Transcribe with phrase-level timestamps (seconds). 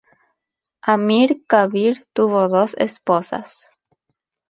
[0.93, 3.69] Amir Kabir tuvo dos esposas.